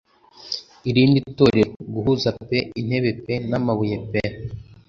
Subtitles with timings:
[0.89, 4.21] Irindi torero: guhuza pe intebe pe n'amabuye pe